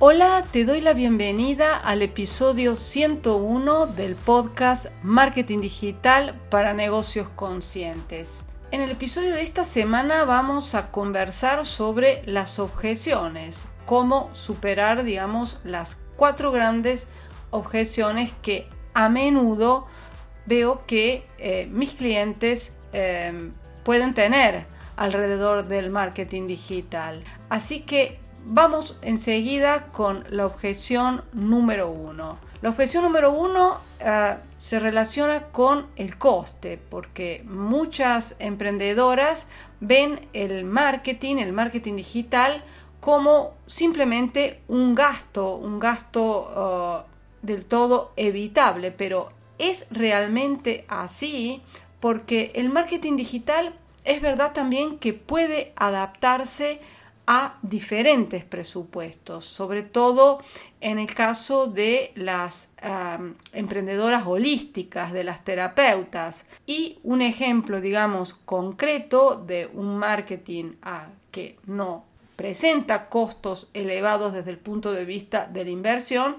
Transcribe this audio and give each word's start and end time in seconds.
Hola, 0.00 0.44
te 0.52 0.64
doy 0.64 0.80
la 0.80 0.92
bienvenida 0.92 1.76
al 1.76 2.02
episodio 2.02 2.76
101 2.76 3.88
del 3.88 4.14
podcast 4.14 4.86
Marketing 5.02 5.60
Digital 5.60 6.40
para 6.50 6.72
Negocios 6.72 7.28
Conscientes. 7.30 8.44
En 8.70 8.80
el 8.80 8.92
episodio 8.92 9.34
de 9.34 9.42
esta 9.42 9.64
semana 9.64 10.22
vamos 10.22 10.76
a 10.76 10.92
conversar 10.92 11.66
sobre 11.66 12.22
las 12.26 12.60
objeciones, 12.60 13.66
cómo 13.86 14.30
superar, 14.34 15.02
digamos, 15.02 15.58
las 15.64 15.96
cuatro 16.14 16.52
grandes 16.52 17.08
objeciones 17.50 18.30
que 18.40 18.68
a 18.94 19.08
menudo 19.08 19.88
veo 20.46 20.86
que 20.86 21.26
eh, 21.38 21.66
mis 21.72 21.90
clientes 21.90 22.72
eh, 22.92 23.50
pueden 23.82 24.14
tener 24.14 24.66
alrededor 24.94 25.66
del 25.66 25.90
marketing 25.90 26.46
digital. 26.46 27.24
Así 27.48 27.80
que 27.80 28.20
Vamos 28.50 28.96
enseguida 29.02 29.84
con 29.92 30.24
la 30.30 30.46
objeción 30.46 31.22
número 31.34 31.90
uno. 31.90 32.38
La 32.62 32.70
objeción 32.70 33.04
número 33.04 33.30
uno 33.30 33.76
eh, 34.00 34.36
se 34.58 34.78
relaciona 34.80 35.48
con 35.48 35.88
el 35.96 36.16
coste, 36.16 36.80
porque 36.88 37.44
muchas 37.44 38.36
emprendedoras 38.38 39.48
ven 39.80 40.26
el 40.32 40.64
marketing, 40.64 41.36
el 41.36 41.52
marketing 41.52 41.96
digital, 41.96 42.64
como 43.00 43.52
simplemente 43.66 44.62
un 44.66 44.94
gasto, 44.94 45.56
un 45.56 45.78
gasto 45.78 47.04
eh, 47.04 47.10
del 47.42 47.66
todo 47.66 48.12
evitable, 48.16 48.92
pero 48.92 49.30
es 49.58 49.86
realmente 49.90 50.86
así 50.88 51.60
porque 52.00 52.52
el 52.54 52.70
marketing 52.70 53.16
digital 53.16 53.74
es 54.04 54.22
verdad 54.22 54.54
también 54.54 54.98
que 54.98 55.12
puede 55.12 55.74
adaptarse 55.76 56.80
diferentes 57.62 58.44
presupuestos, 58.44 59.44
sobre 59.44 59.82
todo 59.82 60.40
en 60.80 60.98
el 60.98 61.12
caso 61.12 61.66
de 61.66 62.12
las 62.14 62.68
emprendedoras 63.52 64.26
holísticas, 64.26 65.12
de 65.12 65.24
las 65.24 65.44
terapeutas. 65.44 66.46
Y 66.66 66.98
un 67.02 67.20
ejemplo, 67.20 67.80
digamos, 67.80 68.32
concreto 68.34 69.36
de 69.46 69.68
un 69.72 69.98
marketing 69.98 70.76
que 71.30 71.58
no 71.66 72.04
presenta 72.36 73.08
costos 73.08 73.68
elevados 73.74 74.32
desde 74.32 74.52
el 74.52 74.58
punto 74.58 74.92
de 74.92 75.04
vista 75.04 75.46
de 75.46 75.64
la 75.64 75.70
inversión 75.70 76.36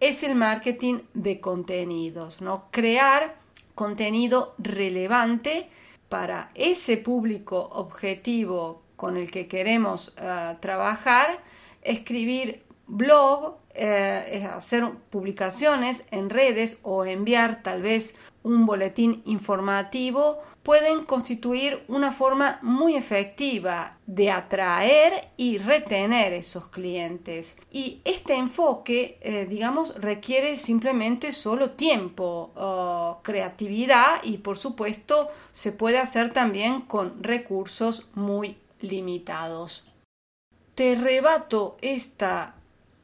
es 0.00 0.22
el 0.24 0.34
marketing 0.34 1.00
de 1.14 1.40
contenidos, 1.40 2.40
¿no? 2.40 2.64
Crear 2.70 3.36
contenido 3.74 4.54
relevante 4.58 5.68
para 6.08 6.50
ese 6.54 6.96
público 6.96 7.68
objetivo 7.72 8.82
con 9.02 9.16
el 9.16 9.32
que 9.32 9.48
queremos 9.48 10.14
eh, 10.16 10.54
trabajar, 10.60 11.40
escribir 11.82 12.62
blog, 12.86 13.56
eh, 13.74 14.48
hacer 14.54 14.88
publicaciones 15.10 16.04
en 16.12 16.30
redes 16.30 16.78
o 16.82 17.04
enviar 17.04 17.64
tal 17.64 17.82
vez 17.82 18.14
un 18.44 18.64
boletín 18.64 19.20
informativo 19.24 20.38
pueden 20.62 21.04
constituir 21.04 21.82
una 21.88 22.12
forma 22.12 22.60
muy 22.62 22.94
efectiva 22.94 23.98
de 24.06 24.30
atraer 24.30 25.30
y 25.36 25.58
retener 25.58 26.32
esos 26.32 26.68
clientes. 26.68 27.56
Y 27.72 28.02
este 28.04 28.36
enfoque, 28.36 29.18
eh, 29.22 29.46
digamos, 29.50 29.96
requiere 29.96 30.56
simplemente 30.56 31.32
solo 31.32 31.72
tiempo, 31.72 32.52
creatividad 33.24 34.22
y 34.22 34.38
por 34.38 34.56
supuesto 34.58 35.28
se 35.50 35.72
puede 35.72 35.98
hacer 35.98 36.32
también 36.32 36.82
con 36.82 37.20
recursos 37.20 38.08
muy 38.14 38.61
limitados. 38.82 39.84
Te 40.74 40.94
rebato 40.94 41.76
esta 41.80 42.56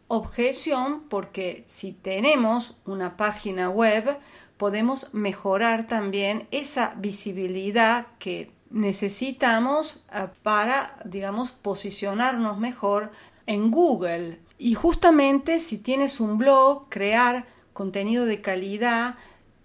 objeción 0.09 1.05
porque 1.09 1.65
si 1.67 1.93
tenemos 1.93 2.77
una 2.87 3.17
página 3.17 3.69
web 3.69 4.19
podemos 4.59 5.15
mejorar 5.15 5.87
también 5.87 6.49
esa 6.51 6.95
visibilidad 6.97 8.07
que 8.19 8.51
necesitamos 8.71 10.01
eh, 10.13 10.29
para, 10.43 10.99
digamos, 11.05 11.53
posicionarnos 11.53 12.59
mejor 12.59 13.13
en 13.47 13.71
Google. 13.71 14.41
Y 14.59 14.75
justamente 14.75 15.61
si 15.61 15.79
tienes 15.79 16.21
un 16.21 16.37
blog, 16.37 16.89
crear 16.89 17.47
contenido 17.73 18.27
de 18.27 18.41
calidad, 18.43 19.15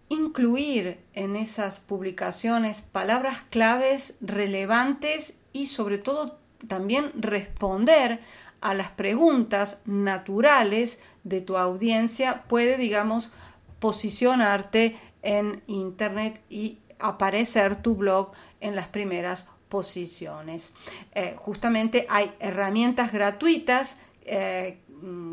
incluir 0.07 0.99
en 1.13 1.35
esas 1.35 1.79
publicaciones 1.79 2.81
palabras 2.83 3.37
claves 3.49 4.17
relevantes 4.21 5.33
y 5.53 5.67
sobre 5.67 5.97
todo 5.97 6.37
también 6.67 7.11
responder 7.15 8.19
a 8.61 8.73
las 8.73 8.91
preguntas 8.91 9.79
naturales 9.85 10.99
de 11.23 11.41
tu 11.41 11.57
audiencia 11.57 12.43
puede, 12.47 12.77
digamos, 12.77 13.31
posicionarte 13.79 14.97
en 15.21 15.61
Internet 15.67 16.41
y 16.49 16.79
aparecer 16.99 17.81
tu 17.81 17.95
blog 17.95 18.31
en 18.61 18.75
las 18.75 18.87
primeras 18.87 19.47
posiciones. 19.67 20.73
Eh, 21.13 21.35
justamente 21.37 22.05
hay 22.09 22.31
herramientas 22.39 23.11
gratuitas 23.11 23.97
eh, 24.25 24.79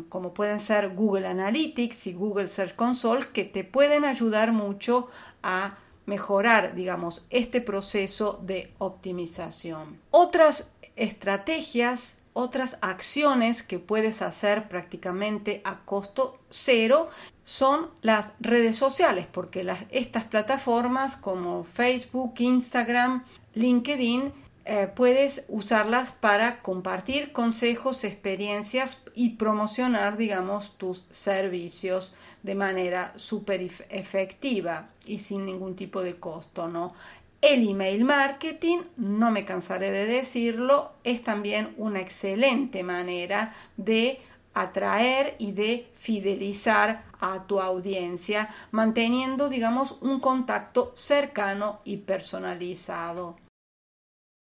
como 0.09 0.33
pueden 0.33 0.59
ser 0.59 0.89
Google 0.89 1.27
Analytics 1.27 2.07
y 2.07 2.13
Google 2.13 2.49
Search 2.49 2.75
Console 2.75 3.27
que 3.31 3.45
te 3.45 3.63
pueden 3.63 4.03
ayudar 4.03 4.51
mucho 4.51 5.07
a 5.43 5.77
mejorar, 6.11 6.75
digamos, 6.75 7.23
este 7.29 7.61
proceso 7.61 8.37
de 8.43 8.73
optimización. 8.79 9.97
Otras 10.11 10.71
estrategias, 10.97 12.17
otras 12.33 12.77
acciones 12.81 13.63
que 13.63 13.79
puedes 13.79 14.21
hacer 14.21 14.67
prácticamente 14.67 15.61
a 15.63 15.85
costo 15.85 16.37
cero 16.49 17.07
son 17.45 17.91
las 18.01 18.33
redes 18.41 18.75
sociales, 18.75 19.25
porque 19.31 19.65
estas 19.89 20.25
plataformas 20.25 21.15
como 21.15 21.63
Facebook, 21.63 22.33
Instagram, 22.39 23.23
LinkedIn 23.53 24.33
eh, 24.65 24.89
puedes 24.93 25.45
usarlas 25.47 26.11
para 26.11 26.61
compartir 26.61 27.31
consejos, 27.31 28.03
experiencias 28.03 28.97
y 29.15 29.31
promocionar, 29.31 30.17
digamos, 30.17 30.77
tus 30.77 31.03
servicios 31.09 32.13
de 32.43 32.55
manera 32.55 33.13
súper 33.15 33.61
efectiva 33.89 34.89
y 35.05 35.19
sin 35.19 35.45
ningún 35.45 35.75
tipo 35.75 36.03
de 36.03 36.15
costo, 36.15 36.67
¿no? 36.67 36.93
El 37.41 37.67
email 37.67 38.03
marketing, 38.03 38.79
no 38.97 39.31
me 39.31 39.45
cansaré 39.45 39.89
de 39.89 40.05
decirlo, 40.05 40.91
es 41.03 41.23
también 41.23 41.73
una 41.77 41.99
excelente 41.99 42.83
manera 42.83 43.55
de 43.77 44.21
atraer 44.53 45.35
y 45.39 45.53
de 45.53 45.89
fidelizar 45.95 47.03
a 47.19 47.47
tu 47.47 47.59
audiencia, 47.59 48.49
manteniendo, 48.69 49.49
digamos, 49.49 49.97
un 50.01 50.19
contacto 50.19 50.91
cercano 50.95 51.79
y 51.83 51.97
personalizado. 51.97 53.40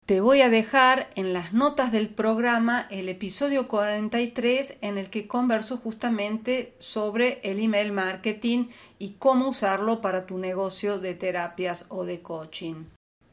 Te 0.05 0.19
voy 0.19 0.41
a 0.41 0.49
dejar 0.49 1.09
en 1.15 1.31
las 1.31 1.53
notas 1.53 1.93
del 1.93 2.09
programa 2.09 2.87
el 2.89 3.07
episodio 3.07 3.69
43 3.69 4.75
en 4.81 4.97
el 4.97 5.09
que 5.09 5.29
converso 5.29 5.77
justamente 5.77 6.73
sobre 6.77 7.39
el 7.43 7.61
email 7.61 7.93
marketing 7.93 8.65
y 8.99 9.11
cómo 9.11 9.47
usarlo 9.47 10.01
para 10.01 10.25
tu 10.25 10.37
negocio 10.39 10.99
de 10.99 11.13
terapias 11.13 11.85
o 11.87 12.03
de 12.03 12.21
coaching. 12.21 12.83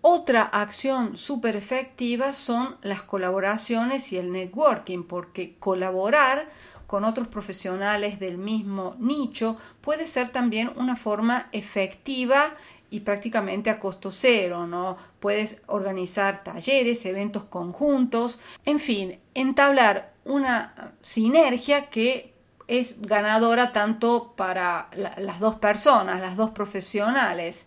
Otra 0.01 0.43
acción 0.43 1.17
súper 1.17 1.57
efectiva 1.57 2.33
son 2.35 2.77
las 2.83 3.03
colaboraciones 3.03 4.13
y 4.13 4.19
el 4.19 4.31
networking, 4.31 5.03
porque 5.03 5.57
colaborar 5.59 6.49
con 6.87 7.05
otros 7.05 7.27
profesionales 7.27 8.21
del 8.21 8.39
mismo 8.39 8.95
nicho 9.01 9.57
puede 9.81 10.07
ser 10.07 10.31
también 10.31 10.73
una 10.77 10.95
forma 10.95 11.49
efectiva 11.51 12.55
y 12.91 13.01
prácticamente 13.01 13.71
a 13.71 13.79
costo 13.79 14.11
cero, 14.11 14.67
¿no? 14.67 14.97
Puedes 15.21 15.63
organizar 15.67 16.43
talleres, 16.43 17.07
eventos 17.07 17.45
conjuntos, 17.45 18.39
en 18.65 18.79
fin, 18.79 19.21
entablar 19.35 20.13
una 20.25 20.95
sinergia 21.03 21.89
que 21.89 22.35
es 22.67 23.03
ganadora 23.03 23.73
tanto 23.73 24.35
para 24.37 24.89
las 24.95 25.41
dos 25.41 25.57
personas, 25.57 26.21
las 26.21 26.37
dos 26.37 26.51
profesionales. 26.51 27.67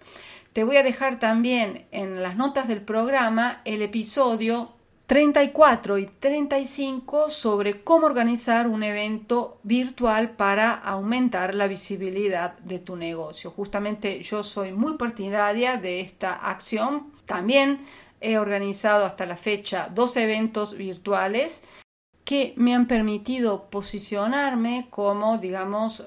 Te 0.53 0.63
voy 0.63 0.77
a 0.77 0.83
dejar 0.83 1.19
también 1.19 1.87
en 1.91 2.21
las 2.21 2.37
notas 2.37 2.67
del 2.67 2.81
programa 2.81 3.61
el 3.65 3.81
episodio 3.81 4.73
34 5.13 6.00
y 6.00 6.07
35 6.07 7.30
sobre 7.30 7.83
cómo 7.83 8.07
organizar 8.07 8.68
un 8.68 8.81
evento 8.81 9.60
virtual 9.62 10.31
para 10.31 10.74
aumentar 10.74 11.54
la 11.54 11.68
visibilidad 11.68 12.57
de 12.57 12.80
tu 12.80 12.95
negocio. 12.95 13.51
Justamente 13.51 14.24
yo 14.24 14.42
soy 14.42 14.71
muy 14.71 14.98
partidaria 14.98 15.77
de 15.77 16.00
esta 16.00 16.33
acción. 16.33 17.13
También 17.27 17.86
he 18.21 18.39
organizado 18.39 19.06
hasta 19.06 19.27
la 19.27 19.38
fecha 19.38 19.88
dos 19.94 20.18
eventos 20.18 20.75
virtuales 20.75 21.62
que 22.25 22.56
me 22.57 22.74
han 22.74 22.88
permitido 22.88 23.69
posicionarme 23.69 24.88
como, 24.89 25.38
digamos, 25.38 26.04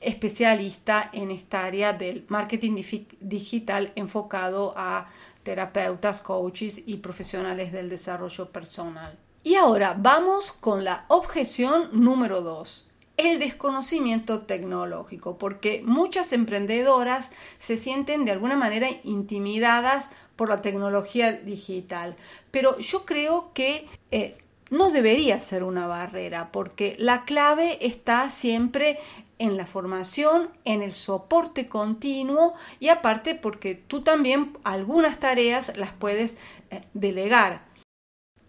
especialista 0.00 1.10
en 1.12 1.32
esta 1.32 1.64
área 1.64 1.92
del 1.92 2.24
marketing 2.28 2.82
digital 3.20 3.92
enfocado 3.96 4.74
a 4.76 5.08
terapeutas, 5.42 6.20
coaches 6.20 6.82
y 6.86 6.98
profesionales 6.98 7.72
del 7.72 7.88
desarrollo 7.88 8.50
personal. 8.50 9.18
Y 9.42 9.54
ahora 9.54 9.96
vamos 9.98 10.52
con 10.52 10.84
la 10.84 11.04
objeción 11.08 11.88
número 11.92 12.42
2 12.42 12.86
el 13.28 13.38
desconocimiento 13.38 14.42
tecnológico, 14.42 15.36
porque 15.36 15.82
muchas 15.84 16.32
emprendedoras 16.32 17.30
se 17.58 17.76
sienten 17.76 18.24
de 18.24 18.32
alguna 18.32 18.56
manera 18.56 18.88
intimidadas 19.04 20.08
por 20.36 20.48
la 20.48 20.62
tecnología 20.62 21.32
digital. 21.32 22.16
Pero 22.50 22.78
yo 22.78 23.04
creo 23.04 23.50
que 23.52 23.86
eh, 24.10 24.38
no 24.70 24.90
debería 24.90 25.40
ser 25.40 25.64
una 25.64 25.86
barrera, 25.86 26.50
porque 26.52 26.96
la 26.98 27.24
clave 27.24 27.78
está 27.84 28.30
siempre 28.30 28.98
en 29.38 29.56
la 29.56 29.66
formación, 29.66 30.50
en 30.64 30.82
el 30.82 30.94
soporte 30.94 31.68
continuo 31.68 32.54
y 32.78 32.88
aparte 32.88 33.34
porque 33.34 33.74
tú 33.74 34.02
también 34.02 34.56
algunas 34.64 35.18
tareas 35.18 35.72
las 35.76 35.92
puedes 35.92 36.36
eh, 36.70 36.82
delegar. 36.94 37.62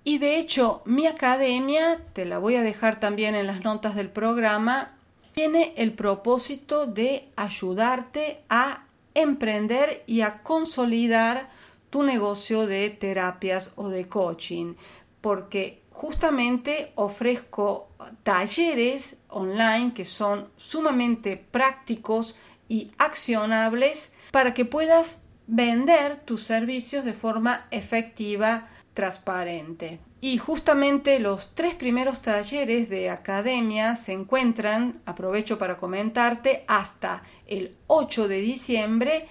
Y 0.04 0.18
de 0.18 0.38
hecho, 0.38 0.82
mi 0.86 1.08
academia, 1.08 2.02
te 2.14 2.26
la 2.26 2.40
voy 2.40 2.56
a 2.56 2.64
dejar 2.64 3.00
también 3.00 3.36
en 3.36 3.48
las 3.48 3.64
notas 3.64 3.96
del 3.96 4.10
programa, 4.10 4.98
tiene 5.32 5.74
el 5.78 5.94
propósito 5.94 6.88
de 6.88 7.30
ayudarte 7.36 8.42
a 8.50 8.86
emprender 9.14 10.04
y 10.08 10.22
a 10.22 10.42
consolidar 10.44 11.50
tu 11.90 12.04
negocio 12.04 12.66
de 12.66 12.90
terapias 12.90 13.72
o 13.76 13.90
de 13.90 14.08
coaching, 14.08 14.76
porque 15.22 15.81
justamente 16.02 16.94
ofrezco 16.96 17.88
talleres 18.24 19.18
online 19.28 19.94
que 19.94 20.04
son 20.04 20.50
sumamente 20.58 21.38
prácticos 21.38 22.36
y 22.68 22.90
accionables 22.98 24.12
para 24.32 24.56
que 24.56 24.66
puedas 24.66 25.20
vender 25.46 26.16
tus 26.26 26.42
servicios 26.42 27.06
de 27.06 27.14
forma 27.14 27.68
efectiva, 27.70 28.68
transparente. 28.96 30.00
Y 30.22 30.40
justamente 30.40 31.20
los 31.20 31.54
tres 31.54 31.76
primeros 31.76 32.24
talleres 32.24 32.90
de 32.90 33.12
academia 33.12 33.96
se 33.96 34.14
encuentran, 34.14 35.04
aprovecho 35.06 35.60
para 35.60 35.78
comentarte, 35.78 36.66
hasta 36.68 37.22
el 37.46 37.76
8 37.86 38.28
de 38.28 38.42
diciembre 38.42 39.28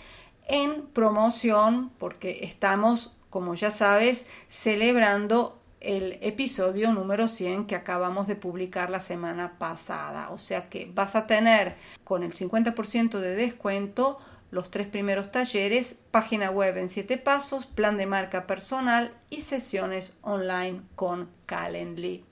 en 0.46 0.86
promoción 0.86 1.90
porque 1.98 2.44
estamos, 2.44 3.16
como 3.28 3.56
ya 3.56 3.72
sabes, 3.72 4.28
celebrando 4.48 5.59
el 5.80 6.18
episodio 6.20 6.92
número 6.92 7.26
100 7.26 7.66
que 7.66 7.74
acabamos 7.74 8.26
de 8.26 8.36
publicar 8.36 8.90
la 8.90 9.00
semana 9.00 9.58
pasada. 9.58 10.30
O 10.30 10.38
sea 10.38 10.68
que 10.68 10.90
vas 10.94 11.16
a 11.16 11.26
tener 11.26 11.76
con 12.04 12.22
el 12.22 12.34
50% 12.34 13.18
de 13.18 13.34
descuento 13.34 14.18
los 14.50 14.70
tres 14.70 14.88
primeros 14.88 15.30
talleres, 15.30 15.96
página 16.10 16.50
web 16.50 16.76
en 16.76 16.88
7 16.88 17.18
pasos, 17.18 17.66
plan 17.66 17.96
de 17.96 18.06
marca 18.06 18.46
personal 18.46 19.12
y 19.30 19.42
sesiones 19.42 20.12
online 20.22 20.82
con 20.94 21.30
Calendly. 21.46 22.24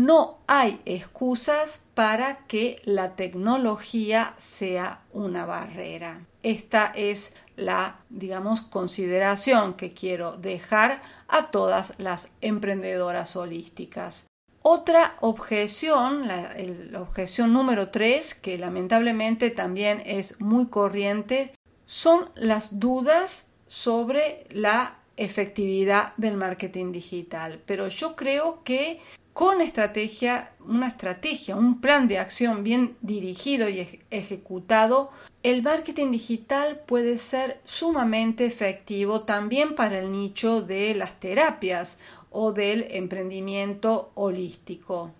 No 0.00 0.38
hay 0.46 0.80
excusas 0.86 1.84
para 1.94 2.46
que 2.46 2.80
la 2.84 3.16
tecnología 3.16 4.34
sea 4.38 5.02
una 5.12 5.44
barrera. 5.44 6.26
Esta 6.42 6.92
es 6.94 7.34
la, 7.56 8.00
digamos, 8.08 8.62
consideración 8.62 9.74
que 9.74 9.92
quiero 9.92 10.36
dejar 10.36 11.02
a 11.28 11.50
todas 11.50 11.94
las 11.98 12.28
emprendedoras 12.40 13.36
holísticas. 13.36 14.26
Otra 14.62 15.16
objeción, 15.20 16.28
la, 16.28 16.54
la 16.90 17.00
objeción 17.00 17.52
número 17.52 17.90
3, 17.90 18.34
que 18.34 18.58
lamentablemente 18.58 19.50
también 19.50 20.02
es 20.04 20.40
muy 20.40 20.66
corriente, 20.66 21.52
son 21.86 22.30
las 22.34 22.78
dudas 22.78 23.46
sobre 23.68 24.46
la 24.50 24.98
efectividad 25.16 26.14
del 26.16 26.36
marketing 26.36 26.92
digital. 26.92 27.60
Pero 27.66 27.88
yo 27.88 28.16
creo 28.16 28.62
que 28.64 29.00
con 29.32 29.60
estrategia, 29.60 30.52
una 30.60 30.88
estrategia, 30.88 31.56
un 31.56 31.80
plan 31.80 32.08
de 32.08 32.18
acción 32.18 32.64
bien 32.64 32.96
dirigido 33.00 33.68
y 33.68 34.00
ejecutado, 34.10 35.10
el 35.42 35.62
marketing 35.62 36.10
digital 36.10 36.80
puede 36.86 37.16
ser 37.18 37.60
sumamente 37.64 38.44
efectivo 38.44 39.22
también 39.22 39.74
para 39.74 39.98
el 40.00 40.12
nicho 40.12 40.62
de 40.62 40.94
las 40.94 41.18
terapias 41.20 41.98
o 42.30 42.52
del 42.52 42.86
emprendimiento 42.90 44.10
holístico. 44.14 45.12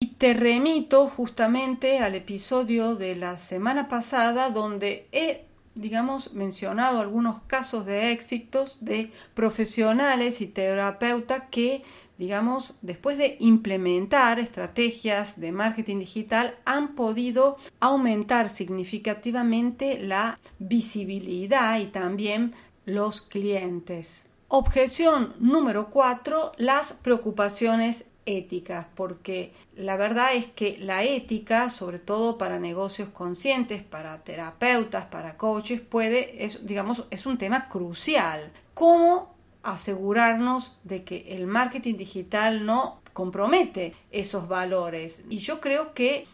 Y 0.00 0.08
te 0.08 0.34
remito 0.34 1.08
justamente 1.08 1.98
al 1.98 2.14
episodio 2.14 2.96
de 2.96 3.16
la 3.16 3.38
semana 3.38 3.88
pasada 3.88 4.50
donde 4.50 5.06
he 5.12 5.46
digamos, 5.76 6.32
mencionado 6.32 7.00
algunos 7.00 7.42
casos 7.42 7.84
de 7.84 8.10
éxitos 8.10 8.78
de 8.80 9.12
profesionales 9.34 10.40
y 10.40 10.46
terapeutas 10.46 11.44
que 11.50 11.82
digamos, 12.18 12.74
después 12.82 13.18
de 13.18 13.36
implementar 13.40 14.38
estrategias 14.38 15.40
de 15.40 15.52
marketing 15.52 15.98
digital, 15.98 16.54
han 16.64 16.94
podido 16.94 17.56
aumentar 17.80 18.48
significativamente 18.48 20.00
la 20.00 20.38
visibilidad 20.58 21.78
y 21.78 21.86
también 21.86 22.54
los 22.84 23.20
clientes. 23.20 24.24
Objeción 24.48 25.34
número 25.40 25.90
cuatro, 25.90 26.52
las 26.56 26.92
preocupaciones 26.92 28.04
éticas, 28.26 28.86
porque 28.94 29.52
la 29.76 29.96
verdad 29.96 30.34
es 30.34 30.46
que 30.46 30.76
la 30.78 31.04
ética, 31.04 31.70
sobre 31.70 31.98
todo 31.98 32.38
para 32.38 32.58
negocios 32.58 33.08
conscientes, 33.08 33.82
para 33.82 34.22
terapeutas, 34.24 35.06
para 35.06 35.36
coaches, 35.36 35.80
puede, 35.80 36.48
digamos, 36.62 37.04
es 37.10 37.26
un 37.26 37.38
tema 37.38 37.68
crucial. 37.68 38.52
¿Cómo 38.74 39.35
asegurarnos 39.72 40.78
de 40.84 41.02
que 41.04 41.36
el 41.36 41.46
marketing 41.46 41.96
digital 41.96 42.64
no 42.64 43.00
compromete 43.12 43.94
esos 44.10 44.46
valores. 44.46 45.24
Y 45.28 45.38
yo 45.38 45.60
creo 45.60 45.92
que 45.92 46.26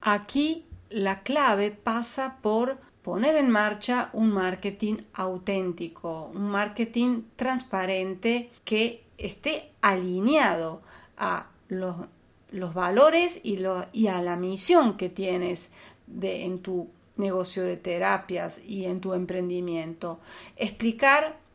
aquí 0.00 0.66
la 0.90 1.22
clave 1.22 1.70
pasa 1.70 2.38
por 2.42 2.78
poner 3.02 3.36
en 3.36 3.50
marcha 3.50 4.10
un 4.12 4.30
marketing 4.30 4.98
auténtico, 5.14 6.30
un 6.34 6.50
marketing 6.50 7.22
transparente 7.36 8.50
que 8.64 9.04
esté 9.16 9.72
alineado 9.80 10.82
a 11.16 11.48
los, 11.68 11.96
valores 12.72 13.40
y, 13.42 13.58
y, 13.92 14.06
a 14.06 14.22
la 14.22 14.36
misión 14.36 14.96
que 14.96 15.08
tienes 15.08 15.70
de, 16.06 16.44
en 16.44 16.60
tu 16.60 16.88
negocio 17.16 17.64
de 17.64 17.76
terapias 17.76 18.60
y 18.64 18.84
en 18.84 19.00
tu 19.00 19.12
emprendimiento. 19.12 20.20
Explicar 20.56 21.47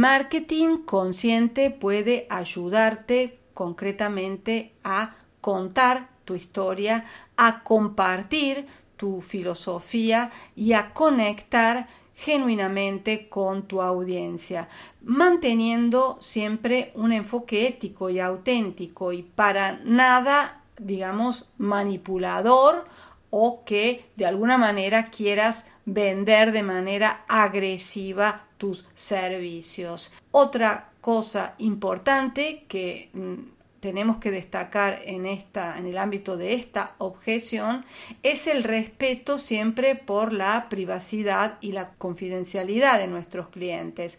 marketing 0.00 0.84
consciente 0.86 1.70
puede 1.70 2.26
ayudarte 2.30 3.38
concretamente 3.52 4.72
a 4.82 5.16
contar 5.42 6.08
tu 6.24 6.34
historia, 6.34 7.04
a 7.36 7.62
compartir 7.62 8.66
tu 8.96 9.20
filosofía 9.20 10.30
y 10.56 10.72
a 10.72 10.94
conectar 10.94 11.88
genuinamente 12.14 13.28
con 13.28 13.68
tu 13.68 13.82
audiencia, 13.82 14.68
manteniendo 15.02 16.16
siempre 16.20 16.92
un 16.94 17.12
enfoque 17.12 17.66
ético 17.66 18.08
y 18.08 18.20
auténtico 18.20 19.12
y 19.12 19.22
para 19.22 19.80
nada, 19.84 20.62
digamos, 20.78 21.50
manipulador 21.58 22.86
o 23.28 23.64
que 23.64 24.06
de 24.16 24.24
alguna 24.24 24.56
manera 24.56 25.10
quieras 25.10 25.66
vender 25.84 26.52
de 26.52 26.62
manera 26.62 27.24
agresiva 27.28 28.46
tus 28.60 28.84
servicios. 28.92 30.12
Otra 30.30 30.86
cosa 31.00 31.54
importante 31.56 32.66
que 32.68 33.08
mm, 33.14 33.80
tenemos 33.80 34.18
que 34.18 34.30
destacar 34.30 35.00
en, 35.06 35.24
esta, 35.24 35.78
en 35.78 35.86
el 35.86 35.96
ámbito 35.96 36.36
de 36.36 36.52
esta 36.52 36.94
objeción 36.98 37.86
es 38.22 38.46
el 38.46 38.62
respeto 38.62 39.38
siempre 39.38 39.94
por 39.94 40.34
la 40.34 40.68
privacidad 40.68 41.56
y 41.62 41.72
la 41.72 41.94
confidencialidad 41.94 42.98
de 42.98 43.08
nuestros 43.08 43.48
clientes. 43.48 44.18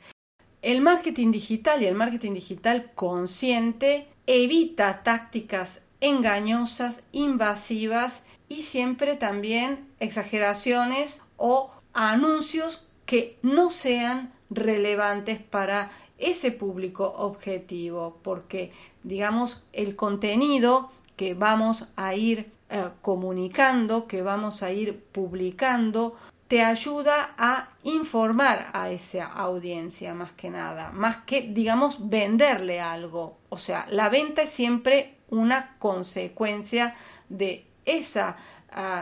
El 0.64 0.82
marketing 0.82 1.32
digital 1.32 1.84
y 1.84 1.86
el 1.86 1.96
marketing 1.96 2.34
digital 2.34 2.92
consciente 2.96 4.08
evita 4.26 5.04
tácticas 5.04 5.84
engañosas, 6.00 7.04
invasivas 7.12 8.24
y 8.50 8.64
siempre 8.64 9.16
también 9.16 9.88
exageraciones 10.00 11.22
o 11.38 11.72
anuncios 11.94 12.88
que 13.12 13.38
no 13.42 13.72
sean 13.72 14.32
relevantes 14.50 15.38
para 15.38 15.92
ese 16.18 16.50
público 16.50 17.14
objetivo, 17.18 18.20
porque 18.24 18.72
digamos 19.04 19.66
el 19.74 19.98
contenido 19.98 20.94
que 21.18 21.34
vamos 21.34 21.90
a 21.98 22.16
ir 22.16 22.54
eh, 22.70 22.88
comunicando, 23.02 24.08
que 24.08 24.22
vamos 24.22 24.64
a 24.64 24.72
ir 24.72 25.04
publicando, 25.12 26.16
te 26.48 26.64
ayuda 26.64 27.36
a 27.38 27.72
informar 27.84 28.70
a 28.72 28.92
esa 28.92 29.26
audiencia 29.26 30.14
más 30.14 30.32
que 30.32 30.50
nada, 30.50 30.92
más 30.94 31.18
que 31.26 31.42
digamos 31.42 32.10
venderle 32.10 32.80
algo. 32.80 33.40
O 33.50 33.58
sea, 33.58 33.88
la 33.90 34.08
venta 34.08 34.44
es 34.44 34.52
siempre 34.52 35.18
una 35.30 35.76
consecuencia 35.80 36.96
de 37.28 37.68
esa 37.84 38.38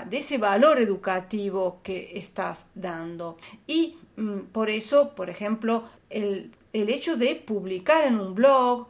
de 0.10 0.18
ese 0.18 0.38
valor 0.38 0.82
educativo 0.82 1.80
que 1.84 2.18
estás 2.18 2.68
dando. 2.74 3.38
Y 3.68 3.98
mm, 4.18 4.40
por 4.52 4.70
eso, 4.70 5.14
por 5.16 5.30
ejemplo, 5.30 5.84
el, 6.10 6.52
hecho 6.74 7.18
de 7.18 7.36
publicar 7.36 8.06
en 8.06 8.20
un 8.20 8.36
blog, 8.36 8.88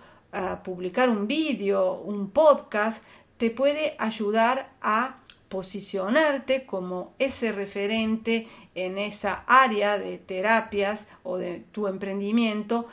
publicar 0.63 1.09
un 1.09 1.27
vídeo, 1.27 1.93
un 1.93 2.29
podcast, 2.29 3.03
te 3.37 3.49
puede 3.49 3.95
ayudar 3.97 4.71
a 4.81 5.19
posicionarte 5.49 6.65
como 6.65 7.13
ese 7.19 7.51
referente 7.51 8.47
en 8.75 8.97
esa 8.97 9.43
área 9.47 9.97
de 9.97 10.17
terapias 10.17 11.07
o 11.23 11.37
de 11.37 11.63
tu 11.71 11.87
emprendimiento 11.87 12.87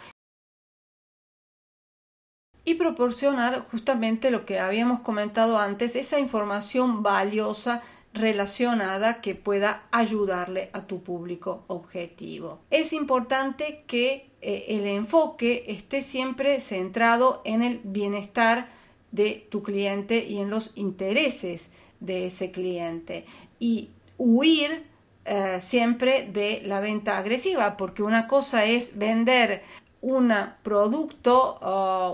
y 2.66 2.74
proporcionar 2.74 3.64
justamente 3.70 4.30
lo 4.30 4.44
que 4.44 4.58
habíamos 4.58 5.00
comentado 5.00 5.56
antes, 5.56 5.94
esa 5.96 6.18
información 6.18 7.02
valiosa 7.02 7.82
relacionada 8.12 9.20
que 9.20 9.36
pueda 9.36 9.84
ayudarle 9.92 10.70
a 10.72 10.86
tu 10.86 11.02
público 11.02 11.62
objetivo. 11.68 12.58
Es 12.70 12.92
importante 12.92 13.84
que 13.86 14.30
eh, 14.42 14.64
el 14.68 14.86
enfoque 14.86 15.64
esté 15.68 16.02
siempre 16.02 16.60
centrado 16.60 17.40
en 17.44 17.62
el 17.62 17.80
bienestar 17.84 18.68
de 19.12 19.46
tu 19.48 19.62
cliente 19.62 20.26
y 20.26 20.38
en 20.38 20.50
los 20.50 20.72
intereses 20.74 21.70
de 22.00 22.26
ese 22.26 22.50
cliente 22.50 23.26
y 23.60 23.90
huir 24.18 24.86
eh, 25.24 25.58
siempre 25.60 26.28
de 26.32 26.62
la 26.64 26.80
venta 26.80 27.18
agresiva 27.18 27.76
porque 27.76 28.02
una 28.02 28.26
cosa 28.26 28.64
es 28.64 28.98
vender 28.98 29.62
un 30.06 30.32
producto, 30.62 31.58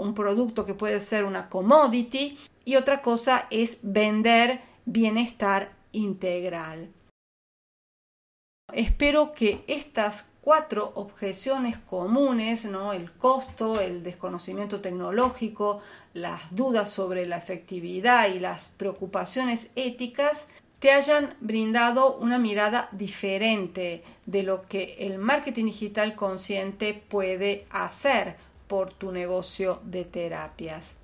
un 0.00 0.14
producto 0.14 0.64
que 0.64 0.72
puede 0.72 0.98
ser 0.98 1.24
una 1.24 1.50
commodity 1.50 2.38
y 2.64 2.76
otra 2.76 3.02
cosa 3.02 3.46
es 3.50 3.78
vender 3.82 4.62
bienestar 4.86 5.72
integral. 5.92 6.90
Espero 8.72 9.34
que 9.34 9.62
estas 9.66 10.26
cuatro 10.40 10.92
objeciones 10.94 11.76
comunes, 11.76 12.64
¿no? 12.64 12.94
el 12.94 13.12
costo, 13.12 13.78
el 13.78 14.02
desconocimiento 14.02 14.80
tecnológico, 14.80 15.82
las 16.14 16.40
dudas 16.50 16.88
sobre 16.88 17.26
la 17.26 17.36
efectividad 17.36 18.32
y 18.32 18.40
las 18.40 18.70
preocupaciones 18.70 19.70
éticas, 19.76 20.46
te 20.82 20.90
hayan 20.90 21.36
brindado 21.38 22.16
una 22.16 22.40
mirada 22.40 22.88
diferente 22.90 24.02
de 24.26 24.42
lo 24.42 24.62
que 24.62 24.96
el 24.98 25.18
marketing 25.18 25.66
digital 25.66 26.16
consciente 26.16 26.92
puede 27.08 27.66
hacer 27.70 28.34
por 28.66 28.92
tu 28.92 29.12
negocio 29.12 29.78
de 29.84 30.04
terapias. 30.04 30.96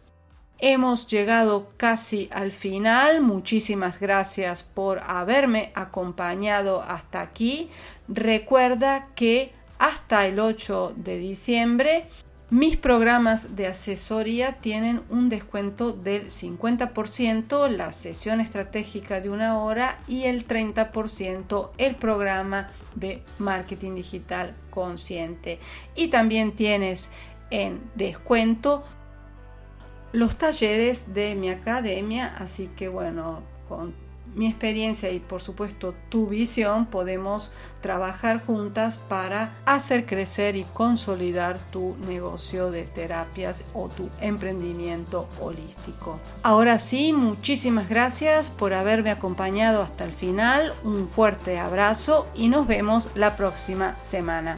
Hemos 0.59 1.07
llegado 1.07 1.69
casi 1.77 2.29
al 2.33 2.51
final. 2.51 3.23
Muchísimas 3.23 4.01
gracias 4.01 4.65
por 4.65 4.99
haberme 4.99 5.71
acompañado 5.77 6.83
hasta 6.83 7.21
aquí. 7.21 7.71
Recuerda 8.09 9.11
que 9.15 9.53
hasta 9.79 10.27
el 10.27 10.41
8 10.41 10.95
de 10.97 11.19
diciembre 11.19 12.07
mis 12.51 12.79
programas 12.79 13.57
de 13.57 13.67
asesoría 13.67 14.55
tienen 14.55 15.03
un 15.11 15.29
descuento 15.29 15.93
del 15.93 16.31
50%, 16.31 17.69
la 17.69 17.93
sesión 17.93 18.41
estratégica 18.41 19.21
de 19.21 19.29
una 19.29 19.59
hora 19.59 19.99
y 20.09 20.25
el 20.25 20.49
30% 20.49 21.71
el 21.77 21.95
programa 21.97 22.71
de 22.95 23.23
marketing 23.39 23.97
digital 23.97 24.55
consciente. 24.71 25.59
Y 25.95 26.09
también 26.09 26.57
tienes 26.57 27.11
en 27.51 27.83
descuento 27.95 28.83
los 30.13 30.39
talleres 30.39 31.13
de 31.13 31.35
mi 31.35 31.51
academia, 31.51 32.35
así 32.39 32.71
que 32.77 32.89
bueno, 32.89 33.43
con 33.69 34.08
mi 34.39 34.47
experiencia 34.47 35.11
y 35.11 35.19
por 35.19 35.43
supuesto 35.43 35.95
tu 36.09 36.29
visión 36.29 36.87
podemos 36.87 37.51
trabajar 37.81 38.45
juntas 38.45 38.99
para 39.09 39.53
hacer 39.67 40.07
crecer 40.07 40.57
y 40.57 40.65
consolidar 40.65 41.59
tu 41.71 41.97
negocio 42.07 42.71
de 42.71 42.85
terapias 42.85 43.65
o 43.75 43.89
tu 43.89 44.09
emprendimiento 44.21 45.29
holístico. 45.41 46.21
Ahora 46.43 46.79
sí, 46.79 47.13
muchísimas 47.13 47.89
gracias 47.89 48.49
por 48.51 48.73
haberme 48.73 49.11
acompañado 49.11 49.83
hasta 49.83 50.05
el 50.05 50.13
final, 50.13 50.73
un 50.85 51.09
fuerte 51.09 51.59
abrazo 51.59 52.27
y 52.35 52.49
nos 52.49 52.67
vemos 52.67 53.11
la 53.15 53.37
próxima 53.37 53.97
semana. 54.03 54.57